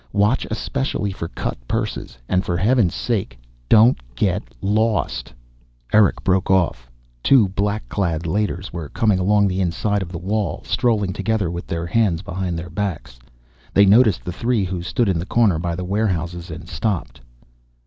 [0.13, 3.37] Watch especially for cut purses, and for heaven's sake,
[3.69, 5.31] don't get lost."
[5.93, 6.89] Erick broke off.
[7.21, 11.67] Two black clad Leiters were coming along the inside of the wall, strolling together with
[11.67, 13.19] their hands behind their backs.
[13.75, 17.21] They noticed the three who stood in the corner by the warehouses and stopped.